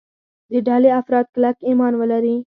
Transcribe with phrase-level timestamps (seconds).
[0.51, 2.35] د ډلې افراد کلک ایمان ولري.